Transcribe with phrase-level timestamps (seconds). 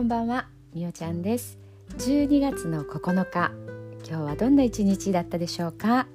[0.00, 1.58] こんばんはみおちゃんです。
[1.98, 3.52] 12月の9日
[4.08, 6.06] 今日はどんな一日だったでしょうか、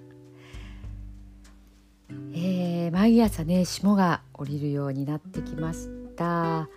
[2.34, 6.68] えー、毎朝ね霜が降りるようになってきました。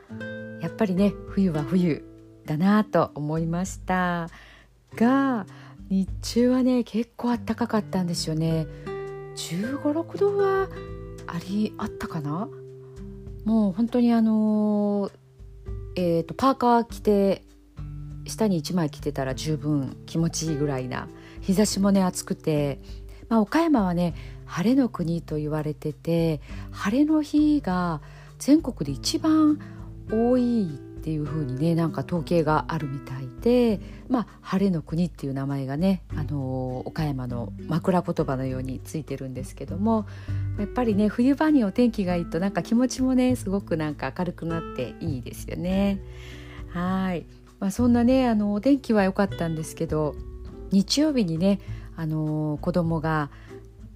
[0.61, 2.05] やっぱりね冬は冬
[2.45, 4.29] だなと思いました。
[4.95, 5.47] が
[5.89, 8.67] 日中はね結構暖かかったんですよね。
[9.35, 10.69] 1 5 6度は
[11.27, 12.51] ありあったかな？
[13.47, 15.11] もう本当にあの
[16.01, 17.43] えーと、パーカー着て
[18.25, 21.09] 下に1枚着てたら十分気持ちいいぐらいな
[21.41, 22.79] 日差しもね暑くて、
[23.29, 24.15] まあ、岡山はね
[24.47, 26.41] 晴れの国と言われてて
[26.71, 28.01] 晴れの日が
[28.39, 29.59] 全国で一番
[30.09, 40.07] 多いっていう風にねなんか統計があるみたいで、まあ、晴れの国っていう名前がね、あの岡山の枕言葉のようについてるんですけども
[40.59, 46.01] やっぱりね冬場にお天気がいいとなんか気持ちもねすごくなんか明るくなっていいですよね。
[46.71, 47.27] はい、
[47.61, 50.17] まあ、そんなねあのお天気は良かったんですけど
[50.73, 51.61] 日曜日にね
[51.97, 53.31] あの子供が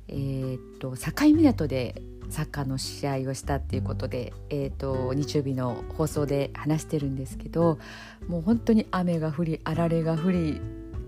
[0.09, 2.01] えー、っと境港で
[2.33, 7.79] サッカーの試合をしたっていうことで、えーと、日曜日の放送で話してるんですけど
[8.27, 10.61] もう本当に雨が降りあられが降り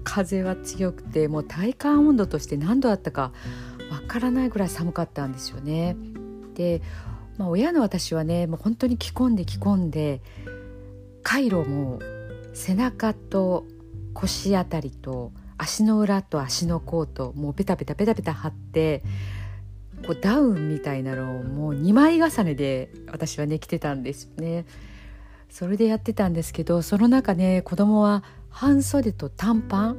[0.04, 3.32] 風は強くてもう体感温度として何度あったか
[3.90, 5.96] わからないぐらい寒かったんですよね。
[6.54, 6.82] で、
[7.38, 10.20] まあ、親の私はねもう本当に着込んで着込んで
[11.22, 12.00] カイロも
[12.52, 13.64] 背中と
[14.12, 19.02] 腰あたりと足の裏と足の甲ともうペタペタペタペタ貼って
[20.06, 24.66] こうダウンみたいなのをもう2枚重ねで私はね着てたんですよね。
[25.48, 29.96] それでやってたんですけどその中ね子供は半袖と短パン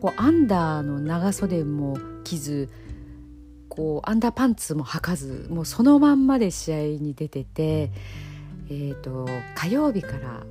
[0.00, 2.68] こうアンダーの長袖も着ず
[3.68, 7.92] こうアンダーパンツも履かずもうそのまんまで試合に出てて、
[8.70, 10.42] えーと、と火曜日から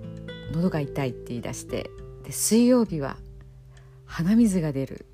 [0.53, 1.89] 喉が痛いって言い出して
[2.23, 3.17] で水曜日は
[4.05, 5.05] 鼻水が出る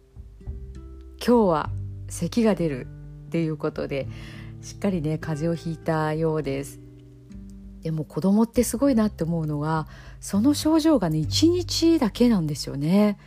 [1.26, 1.70] 今日は
[2.08, 2.88] 咳が出る
[3.34, 4.08] っていうことで
[4.62, 6.80] しっかりね風邪をひいたようです。
[7.82, 9.88] でも子供ってすごいなって思うのは
[10.22, 13.18] その症状がね1日だけなんですよね。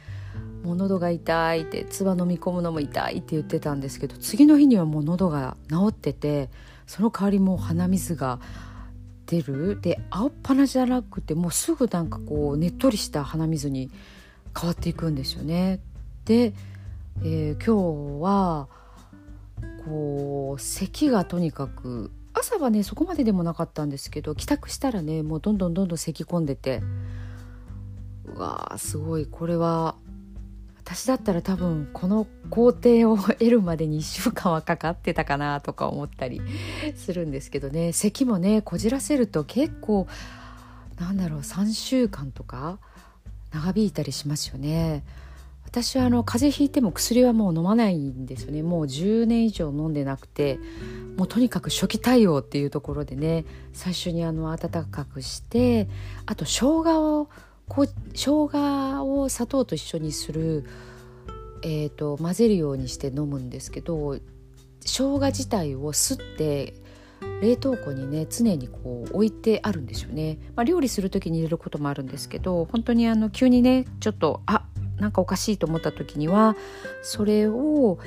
[0.62, 6.50] もう喉が痛いって唾飲み込むのも痛いって言ってたんですけど次の日にはもう喉が治ってて
[6.86, 8.38] その代わりもう鼻水が
[9.26, 9.80] 出る。
[9.80, 13.90] で青っ鼻じゃなくてもうすぐなんかこうねっとりした鼻水に
[14.56, 15.80] 変わっていくんですよね。
[16.26, 16.54] で、
[17.24, 18.68] えー、今日は
[19.86, 26.82] こう咳がとにかく朝はねそこまででもなかったんですけど帰宅したらねもうどんどんどんどん咳き込んでて
[28.24, 29.94] うわーすごいこれは
[30.78, 36.40] 私だったら多分この工程を得るまでに1週間はかかってたかなとか思ったり
[36.96, 40.06] するんですけどね咳もねこじらせると結構
[40.98, 42.78] なんだろう3週間とか
[43.52, 45.02] 長引いたりしますよね。
[45.66, 48.62] 私はあの風邪ひいても薬はもう飲まないんですよね。
[48.62, 50.58] もう10年以上飲んでなくて
[51.16, 55.88] もうとにかく初期対応っていうところでね最初にあの温かくして
[56.24, 57.28] あと生姜を
[57.68, 60.64] こう生姜を砂糖と一緒にする、
[61.62, 64.16] えーと、混ぜるようにして飲むんですけど
[64.80, 66.74] 生姜自体をすって
[67.42, 74.64] 冷凍庫にね常にこう置いてあるんですよね、まあ、料理する時に入れることもあるんですけど本当にあの急にねちょっとあ
[74.98, 76.56] なんかおかしいと思った時には
[77.02, 77.98] それを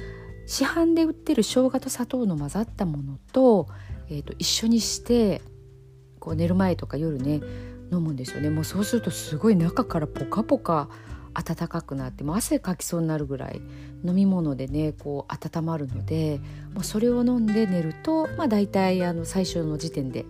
[0.46, 3.68] 市販で売ってる生姜と砂糖の混ざったものと,、
[4.10, 5.42] えー、と一緒にして
[6.20, 7.42] こう寝る前とか夜ね
[7.92, 8.50] 飲むんですよね。
[8.50, 10.90] もうそうするとすごい中からポカポカ
[11.34, 13.62] 暖かくなっても汗かきそうになるぐらい
[14.04, 16.42] 飲み物でねこう温まるので
[16.74, 20.26] もうそれを飲んで寝ると、まあ、大体あの最初の時点で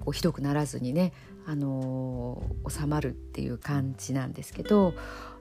[0.00, 1.12] こうひどくならずにね
[1.46, 4.94] あの収まるっていう感じなんですけど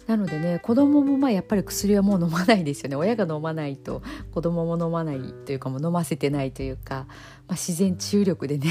[0.07, 2.95] なのでね子供もまあやっぱり薬はもう飲まないですよね。
[2.95, 4.01] 親が飲まないと
[4.31, 7.05] 子供も飲まないというかもう飲ませてないというか、
[7.47, 8.69] まあ、自然治癒力でね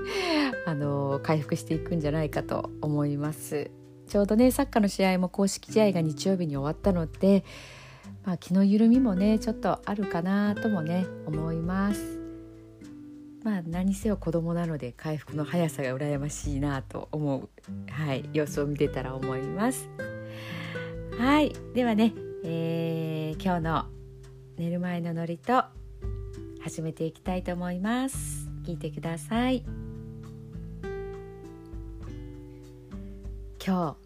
[0.66, 3.70] あの回復していくんじゃないかと思います。
[4.06, 7.44] ちょうどねサッカーの試合も公式試合が日曜日に終わったので、
[8.24, 12.23] まあ、気の緩みもねちょっとあるかなともね思います。
[13.44, 17.48] まあ何せよ子供なので回復の速さが羨ましいなと思う、
[17.92, 19.90] はい、様子を見てたら思います。
[21.18, 23.84] はいではね、えー、今日の
[24.56, 25.62] 寝る前のノリと
[26.62, 28.48] 始めていきたいと思います。
[28.64, 29.62] 聞いてください。
[33.64, 33.96] 今日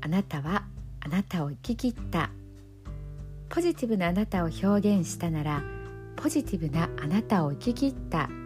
[0.00, 0.64] あなたは
[1.00, 2.30] あなたを生き切った
[3.50, 5.62] ポジティブなあなたを表現したなら
[6.16, 8.30] ポジティブなあなたを生き切った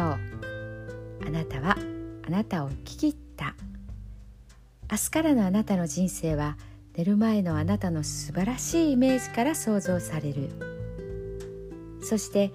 [0.00, 1.76] 今日あなたは
[2.26, 3.54] あなたを生き切った。
[4.90, 6.56] 明日からのあなたの人生は
[6.96, 10.48] 寝る前のあなたの素晴らしいイメージから想像される。
[12.02, 12.50] そして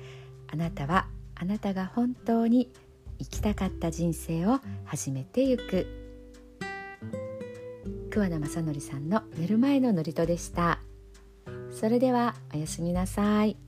[0.52, 1.06] あなたは
[1.36, 2.72] あなたが本当に
[3.20, 5.86] 生きたかった人生を始めてゆく。
[8.10, 10.80] 桑名正則さんの寝る前の祝詞でした。
[11.70, 13.65] それではおやすみなさい。